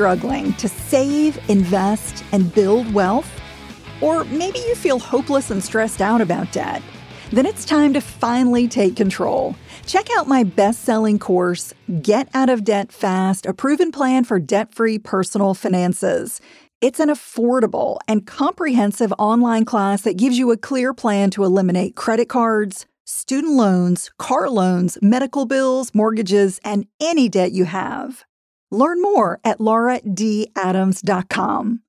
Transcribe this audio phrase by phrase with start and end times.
[0.00, 3.30] Struggling to save, invest, and build wealth?
[4.00, 6.80] Or maybe you feel hopeless and stressed out about debt?
[7.32, 9.56] Then it's time to finally take control.
[9.84, 14.38] Check out my best selling course, Get Out of Debt Fast A Proven Plan for
[14.38, 16.40] Debt Free Personal Finances.
[16.80, 21.94] It's an affordable and comprehensive online class that gives you a clear plan to eliminate
[21.94, 28.24] credit cards, student loans, car loans, medical bills, mortgages, and any debt you have.
[28.70, 31.80] Learn more at lauradadams.com.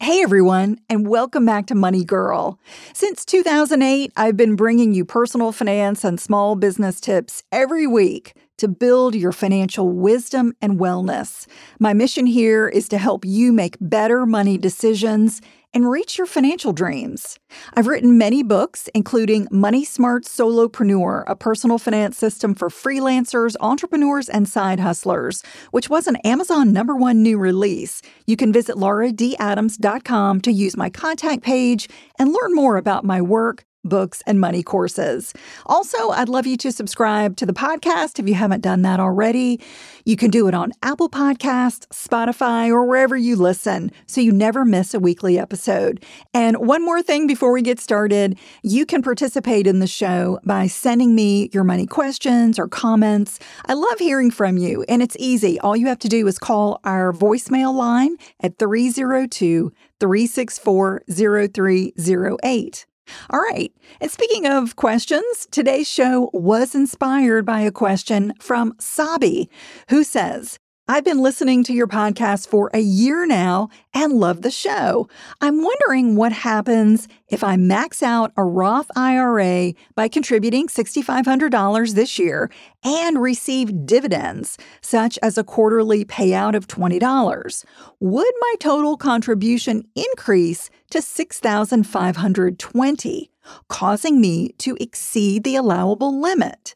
[0.00, 2.58] Hey everyone, and welcome back to Money Girl.
[2.92, 8.66] Since 2008, I've been bringing you personal finance and small business tips every week to
[8.68, 11.46] build your financial wisdom and wellness.
[11.78, 15.40] My mission here is to help you make better money decisions
[15.74, 17.38] and reach your financial dreams.
[17.74, 24.28] I've written many books, including Money Smart Solopreneur, a personal finance system for freelancers, entrepreneurs,
[24.28, 28.00] and side hustlers, which was an Amazon number one new release.
[28.26, 31.88] You can visit lauradadams.com to use my contact page
[32.18, 35.32] and learn more about my work books, and money courses.
[35.66, 39.60] Also, I'd love you to subscribe to the podcast if you haven't done that already.
[40.04, 44.64] You can do it on Apple Podcasts, Spotify, or wherever you listen so you never
[44.64, 46.04] miss a weekly episode.
[46.32, 50.66] And one more thing before we get started you can participate in the show by
[50.66, 53.38] sending me your money questions or comments.
[53.66, 55.58] I love hearing from you, and it's easy.
[55.60, 62.86] All you have to do is call our voicemail line at 302 364 0308.
[63.30, 63.72] All right.
[64.00, 69.48] And speaking of questions, today's show was inspired by a question from Sabi,
[69.88, 74.50] who says, I've been listening to your podcast for a year now and love the
[74.50, 75.08] show.
[75.40, 82.18] I'm wondering what happens if I max out a Roth IRA by contributing $6,500 this
[82.18, 82.50] year
[82.84, 87.64] and receive dividends, such as a quarterly payout of $20.
[88.00, 93.30] Would my total contribution increase to 6,520,
[93.68, 96.74] causing me to exceed the allowable limit?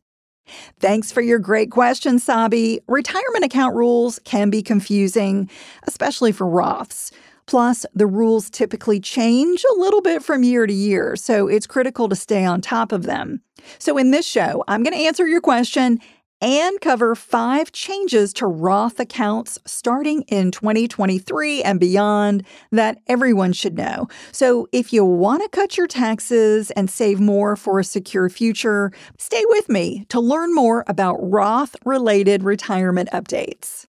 [0.81, 2.81] Thanks for your great question, Sabi.
[2.89, 5.49] Retirement account rules can be confusing,
[5.85, 7.13] especially for Roths.
[7.47, 12.07] Plus, the rules typically change a little bit from year to year, so it's critical
[12.09, 13.41] to stay on top of them.
[13.79, 15.99] So, in this show, I'm going to answer your question
[16.41, 23.77] and cover five changes to Roth accounts starting in 2023 and beyond that everyone should
[23.77, 24.09] know.
[24.33, 28.93] So, if you want to cut your taxes and save more for a secure future,
[29.19, 33.87] stay with me to learn more about Roth related retirement updates.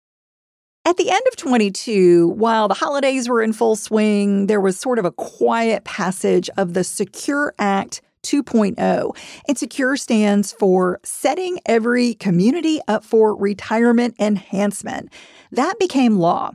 [0.87, 4.99] At the end of 22, while the holidays were in full swing, there was sort
[4.99, 9.17] of a quiet passage of the Secure Act 2.0.
[9.47, 15.11] And SECURE stands for Setting Every Community Up for Retirement Enhancement.
[15.51, 16.51] That became law.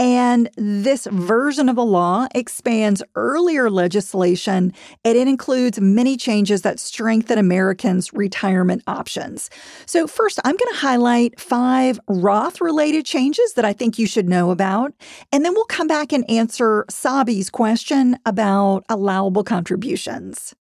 [0.00, 4.72] And this version of the law expands earlier legislation
[5.04, 9.50] and it includes many changes that strengthen Americans' retirement options.
[9.84, 14.26] So, first, I'm going to highlight five Roth related changes that I think you should
[14.26, 14.94] know about.
[15.32, 20.54] And then we'll come back and answer Sabi's question about allowable contributions.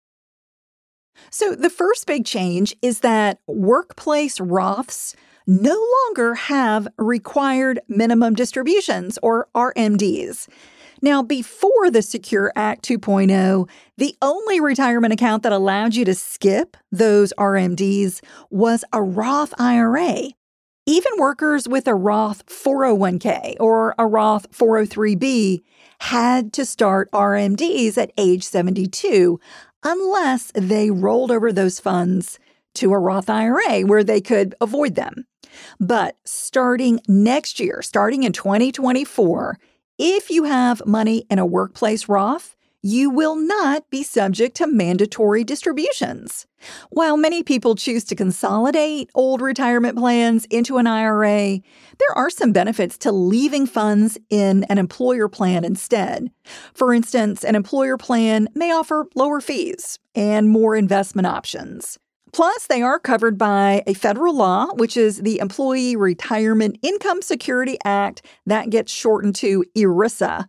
[1.31, 5.15] So, the first big change is that workplace Roths
[5.47, 10.49] no longer have required minimum distributions or RMDs.
[11.03, 13.69] Now, before the Secure Act 2.0,
[13.99, 20.31] the only retirement account that allowed you to skip those RMDs was a Roth IRA.
[20.87, 25.63] Even workers with a Roth 401k or a Roth 403b
[26.01, 29.41] had to start RMDs at age 72
[29.87, 32.41] unless they rolled over those funds
[32.75, 35.27] to a Roth IRA where they could avoid them.
[35.79, 39.59] But starting next year, starting in 2024,
[39.99, 42.56] if you have money in a workplace Roth,
[42.87, 46.47] you will not be subject to mandatory distributions.
[46.91, 51.59] While many people choose to consolidate old retirement plans into an IRA,
[51.99, 56.31] there are some benefits to leaving funds in an employer plan instead.
[56.75, 61.99] For instance, an employer plan may offer lower fees and more investment options.
[62.33, 67.79] Plus, they are covered by a federal law, which is the Employee Retirement Income Security
[67.85, 70.47] Act, that gets shortened to ERISA.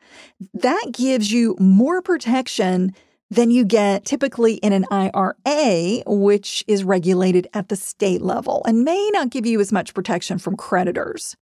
[0.54, 2.94] That gives you more protection
[3.30, 8.84] than you get typically in an IRA, which is regulated at the state level and
[8.84, 11.36] may not give you as much protection from creditors.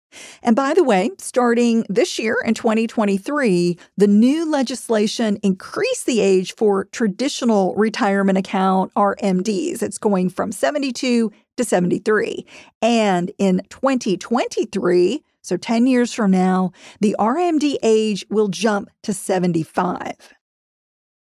[0.43, 6.55] And by the way, starting this year in 2023, the new legislation increased the age
[6.55, 9.83] for traditional retirement account RMDs.
[9.83, 12.47] It's going from 72 to 73.
[12.81, 20.35] And in 2023, so 10 years from now, the RMD age will jump to 75.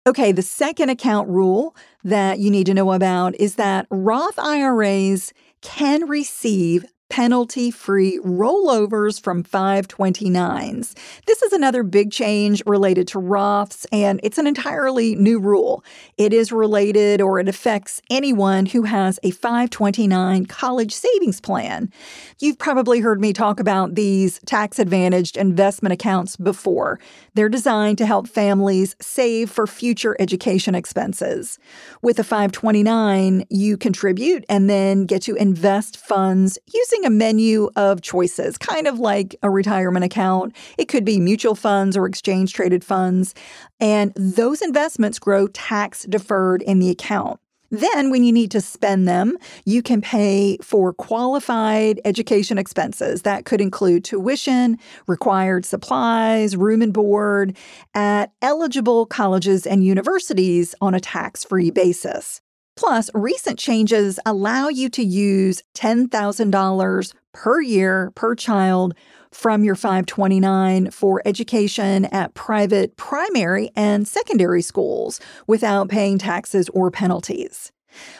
[0.04, 5.32] Okay, the second account rule that you need to know about is that Roth IRAs
[5.60, 10.94] can receive penalty free rollovers from 529s.
[11.26, 15.84] This is another big change related to Roths, and it's an entirely new rule.
[16.16, 21.92] It is related or it affects anyone who has a 529 college savings plan.
[22.38, 26.98] You've probably heard me talk about these tax advantaged investment accounts before.
[27.34, 31.58] They're designed to help families save for future education expenses.
[32.00, 38.02] With a 529, you contribute and then get to invest funds using a menu of
[38.02, 40.54] choices, kind of like a retirement account.
[40.78, 43.34] It could be mutual funds or exchange traded funds.
[43.80, 47.40] And those investments grow tax deferred in the account.
[47.72, 53.22] Then, when you need to spend them, you can pay for qualified education expenses.
[53.22, 57.56] That could include tuition, required supplies, room and board
[57.94, 62.42] at eligible colleges and universities on a tax free basis.
[62.82, 68.92] Plus, recent changes allow you to use $10,000 per year per child
[69.30, 76.90] from your 529 for education at private primary and secondary schools without paying taxes or
[76.90, 77.70] penalties.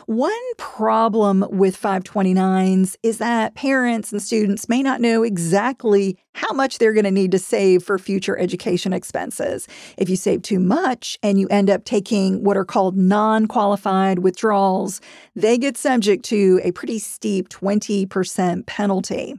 [0.07, 6.79] One problem with 529s is that parents and students may not know exactly how much
[6.79, 9.69] they're going to need to save for future education expenses.
[9.97, 14.21] If you save too much and you end up taking what are called non qualified
[14.21, 15.01] withdrawals,
[15.37, 19.35] they get subject to a pretty steep 20% penalty.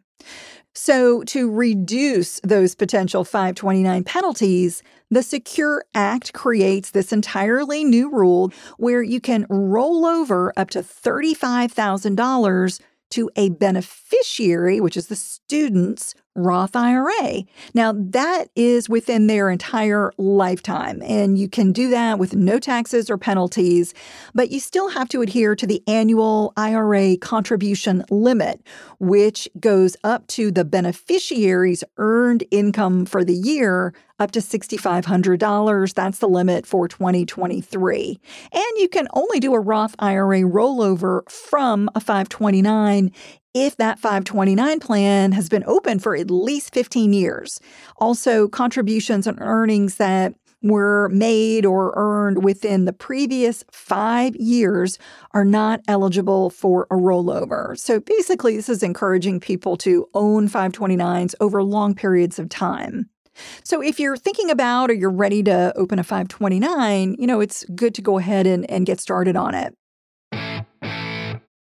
[0.75, 4.81] So, to reduce those potential 529 penalties,
[5.11, 10.79] the Secure Act creates this entirely new rule where you can roll over up to
[10.79, 12.81] $35,000
[13.11, 17.43] to a beneficiary, which is the student's Roth IRA.
[17.73, 23.09] Now, that is within their entire lifetime, and you can do that with no taxes
[23.09, 23.93] or penalties,
[24.33, 28.61] but you still have to adhere to the annual IRA contribution limit,
[28.99, 35.93] which goes up to the beneficiary's earned income for the year up to $6,500.
[35.93, 38.19] That's the limit for 2023.
[38.51, 43.11] And you can only do a Roth IRA rollover from a 529
[43.53, 47.59] if that 529 plan has been open for at least 15 years.
[47.97, 50.33] Also, contributions and earnings that
[50.63, 54.97] were made or earned within the previous five years
[55.31, 57.77] are not eligible for a rollover.
[57.77, 63.09] So basically, this is encouraging people to own 529s over long periods of time.
[63.63, 67.65] So if you're thinking about or you're ready to open a 529, you know, it's
[67.75, 69.75] good to go ahead and, and get started on it.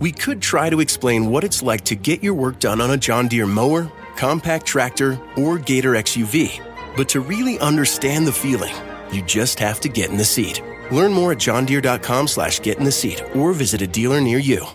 [0.00, 2.96] We could try to explain what it's like to get your work done on a
[2.96, 6.96] John Deere mower, compact tractor, or Gator XUV.
[6.96, 8.74] But to really understand the feeling,
[9.12, 10.62] you just have to get in the seat.
[10.90, 14.66] Learn more at johndeere.com slash get in the seat or visit a dealer near you.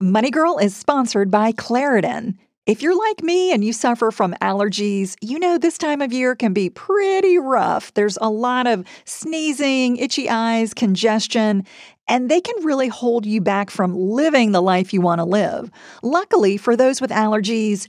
[0.00, 2.34] Money Girl is sponsored by Claritin.
[2.64, 6.36] If you're like me and you suffer from allergies, you know this time of year
[6.36, 7.92] can be pretty rough.
[7.94, 11.64] There's a lot of sneezing, itchy eyes, congestion,
[12.08, 15.70] and they can really hold you back from living the life you want to live.
[16.02, 17.88] Luckily, for those with allergies,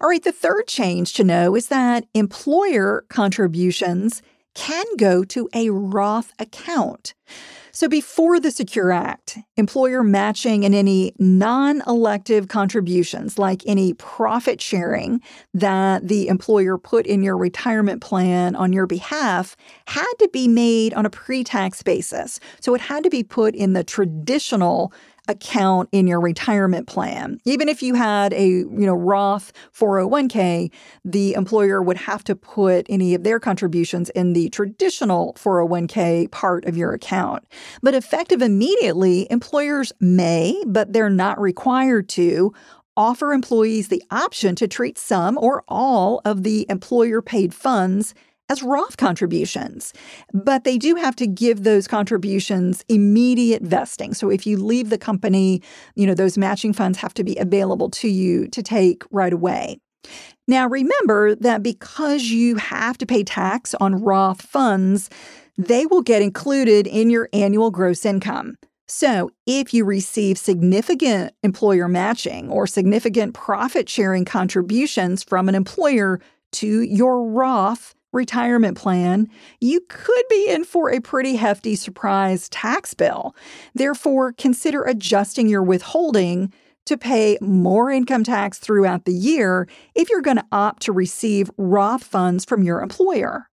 [0.00, 4.22] All right, the third change to know is that employer contributions
[4.54, 7.14] can go to a Roth account.
[7.72, 14.60] So, before the Secure Act, employer matching and any non elective contributions, like any profit
[14.60, 15.20] sharing
[15.54, 19.56] that the employer put in your retirement plan on your behalf,
[19.88, 22.38] had to be made on a pre tax basis.
[22.60, 24.92] So, it had to be put in the traditional
[25.28, 27.38] account in your retirement plan.
[27.44, 30.70] Even if you had a, you know, Roth 401k,
[31.04, 36.64] the employer would have to put any of their contributions in the traditional 401k part
[36.66, 37.44] of your account.
[37.82, 42.52] But effective immediately, employers may, but they're not required to
[42.96, 48.14] offer employees the option to treat some or all of the employer paid funds
[48.54, 49.92] as Roth contributions.
[50.32, 54.14] But they do have to give those contributions immediate vesting.
[54.14, 55.60] So if you leave the company,
[55.96, 59.80] you know, those matching funds have to be available to you to take right away.
[60.46, 65.10] Now, remember that because you have to pay tax on Roth funds,
[65.58, 68.56] they will get included in your annual gross income.
[68.86, 76.20] So, if you receive significant employer matching or significant profit sharing contributions from an employer
[76.52, 79.28] to your Roth retirement plan,
[79.60, 83.34] you could be in for a pretty hefty surprise tax bill.
[83.74, 86.52] Therefore, consider adjusting your withholding
[86.86, 91.50] to pay more income tax throughout the year if you're going to opt to receive
[91.56, 93.48] Roth funds from your employer.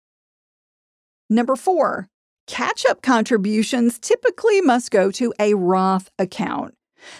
[1.29, 2.09] Number four,
[2.47, 6.75] catch up contributions typically must go to a Roth account.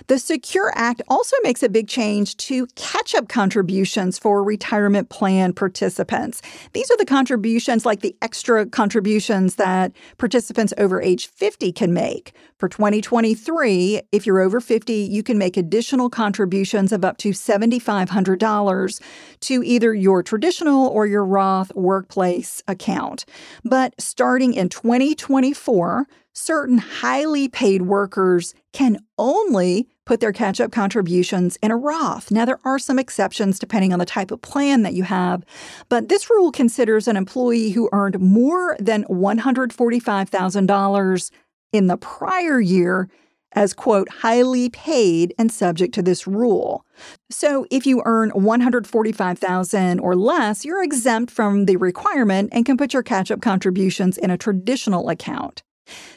[0.08, 5.54] The Secure Act also makes a big change to catch up contributions for retirement plan
[5.54, 6.42] participants.
[6.74, 12.34] These are the contributions like the extra contributions that participants over age 50 can make.
[12.58, 19.02] For 2023, if you're over 50, you can make additional contributions of up to $7,500
[19.40, 23.26] to either your traditional or your Roth workplace account.
[23.64, 31.58] But starting in 2024, certain highly paid workers can only put their catch up contributions
[31.62, 32.32] in a Roth.
[32.32, 35.44] Now, there are some exceptions depending on the type of plan that you have,
[35.90, 41.32] but this rule considers an employee who earned more than $145,000
[41.72, 43.10] in the prior year
[43.54, 46.86] as quote highly paid and subject to this rule.
[47.30, 52.94] So if you earn 145,000 or less, you're exempt from the requirement and can put
[52.94, 55.64] your catch-up contributions in a traditional account.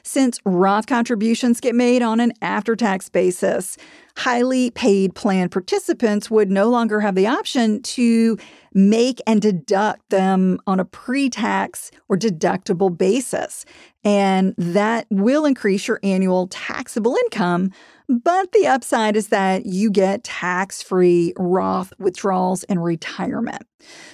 [0.06, 3.78] Since Roth contributions get made on an after tax basis,
[4.16, 8.38] highly paid plan participants would no longer have the option to
[8.75, 13.64] make and deduct them on a pre tax or deductible basis.
[14.04, 17.70] And that will increase your annual taxable income.
[18.06, 23.62] But the upside is that you get tax free Roth withdrawals in retirement.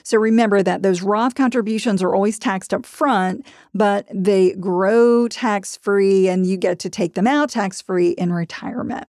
[0.05, 3.45] So remember that those Roth contributions are always taxed up front,
[3.75, 8.33] but they grow tax free and you get to take them out tax free in
[8.33, 9.07] retirement.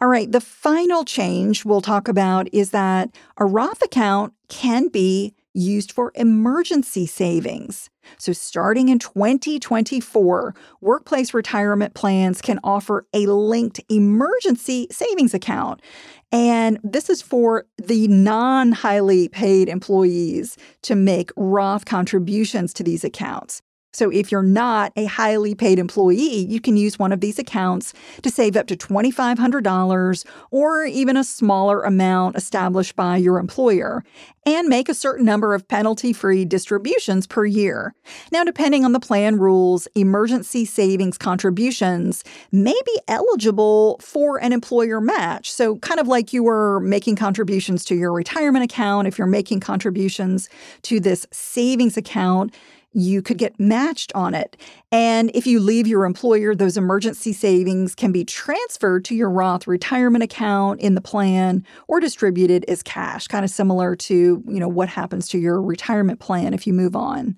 [0.00, 5.34] All right, the final change we'll talk about is that a Roth account can be
[5.54, 7.90] used for emergency savings.
[8.16, 15.82] So, starting in 2024, workplace retirement plans can offer a linked emergency savings account.
[16.30, 23.04] And this is for the non highly paid employees to make Roth contributions to these
[23.04, 23.60] accounts.
[23.92, 27.94] So, if you're not a highly paid employee, you can use one of these accounts
[28.22, 34.04] to save up to $2,500 or even a smaller amount established by your employer
[34.44, 37.94] and make a certain number of penalty free distributions per year.
[38.30, 45.00] Now, depending on the plan rules, emergency savings contributions may be eligible for an employer
[45.00, 45.50] match.
[45.50, 49.60] So, kind of like you were making contributions to your retirement account, if you're making
[49.60, 50.48] contributions
[50.82, 52.54] to this savings account,
[52.92, 54.56] you could get matched on it.
[54.90, 59.66] And if you leave your employer, those emergency savings can be transferred to your Roth
[59.66, 64.68] retirement account in the plan or distributed as cash, kind of similar to, you know,
[64.68, 67.36] what happens to your retirement plan if you move on.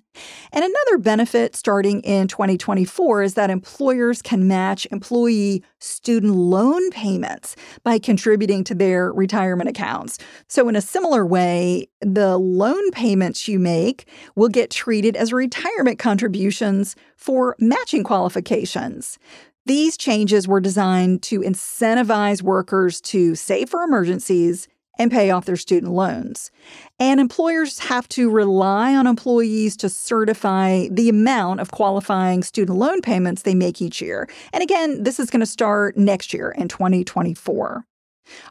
[0.51, 7.55] And another benefit starting in 2024 is that employers can match employee student loan payments
[7.83, 10.17] by contributing to their retirement accounts.
[10.47, 15.97] So, in a similar way, the loan payments you make will get treated as retirement
[15.97, 19.17] contributions for matching qualifications.
[19.65, 24.67] These changes were designed to incentivize workers to save for emergencies
[24.97, 26.51] and pay off their student loans.
[26.99, 33.01] And employers have to rely on employees to certify the amount of qualifying student loan
[33.01, 34.27] payments they make each year.
[34.53, 37.85] And again, this is going to start next year in 2024.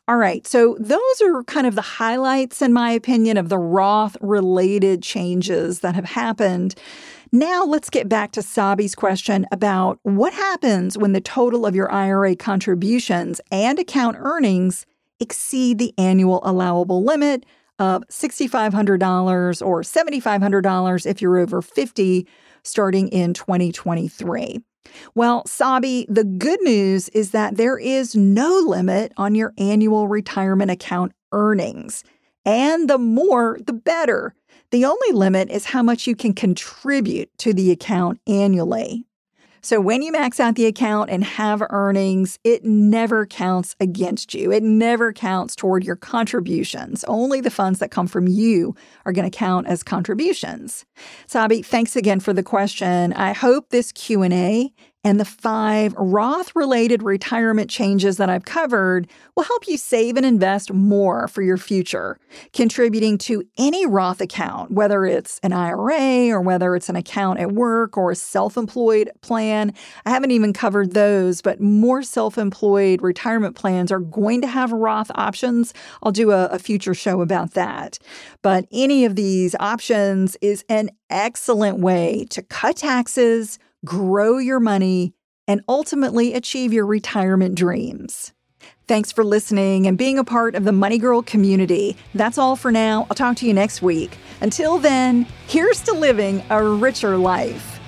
[0.08, 4.16] All right, so those are kind of the highlights, in my opinion, of the Roth
[4.20, 6.74] related changes that have happened.
[7.32, 11.90] Now let's get back to Sabi's question about what happens when the total of your
[11.92, 14.84] IRA contributions and account earnings
[15.20, 17.46] exceed the annual allowable limit
[17.78, 22.26] of $6,500 or $7,500 if you're over 50
[22.64, 24.60] starting in 2023.
[25.14, 30.72] Well, Sabi, the good news is that there is no limit on your annual retirement
[30.72, 32.02] account earnings.
[32.44, 34.34] And the more, the better.
[34.70, 39.04] The only limit is how much you can contribute to the account annually.
[39.62, 44.50] So when you max out the account and have earnings, it never counts against you.
[44.50, 47.04] It never counts toward your contributions.
[47.04, 50.86] Only the funds that come from you are going to count as contributions.
[51.26, 53.12] Sabi, thanks again for the question.
[53.12, 54.72] I hope this Q&A
[55.02, 60.26] and the five Roth related retirement changes that I've covered will help you save and
[60.26, 62.18] invest more for your future.
[62.52, 67.52] Contributing to any Roth account, whether it's an IRA or whether it's an account at
[67.52, 69.72] work or a self employed plan.
[70.04, 74.70] I haven't even covered those, but more self employed retirement plans are going to have
[74.70, 75.72] Roth options.
[76.02, 77.98] I'll do a, a future show about that.
[78.42, 85.14] But any of these options is an excellent way to cut taxes grow your money,
[85.48, 88.32] and ultimately achieve your retirement dreams.
[88.86, 91.96] Thanks for listening and being a part of the Money Girl community.
[92.14, 93.06] That's all for now.
[93.10, 94.18] I'll talk to you next week.
[94.40, 97.79] Until then, here's to living a richer life.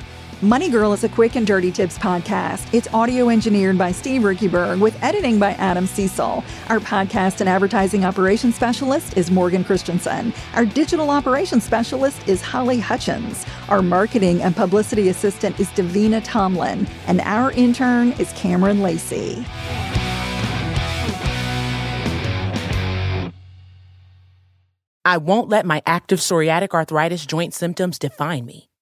[0.44, 2.66] Money Girl is a quick and dirty tips podcast.
[2.74, 6.42] It's audio engineered by Steve Riekeberg with editing by Adam Cecil.
[6.68, 10.35] Our podcast and advertising operations specialist is Morgan Christensen.
[10.55, 13.46] Our digital operations specialist is Holly Hutchins.
[13.68, 16.88] Our marketing and publicity assistant is Davina Tomlin.
[17.07, 19.46] And our intern is Cameron Lacey.
[25.05, 28.71] I won't let my active psoriatic arthritis joint symptoms define me.